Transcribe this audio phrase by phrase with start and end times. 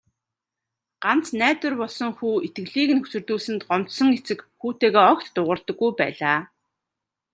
[1.03, 6.39] Ганц найдвар болсон хүү итгэлийг нь хөсөрдүүлсэнд гомдсон эцэг хүүтэйгээ огт дуугардаггүй байлаа.